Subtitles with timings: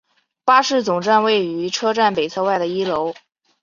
[0.43, 3.13] 巴士总站位于车站北侧外的一楼。